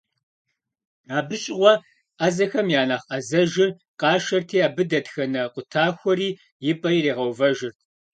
[1.17, 1.73] Абы щыгъуэ
[2.19, 3.69] ӏэзэхэм я нэхъ ӏэзэжыр
[3.99, 6.29] къашэрти, абы дэтхэнэ къутахуэри
[6.69, 7.77] и пӏэ иригъэувэжырт.